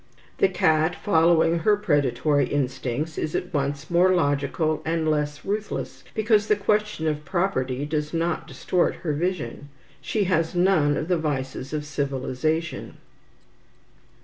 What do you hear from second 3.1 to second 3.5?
is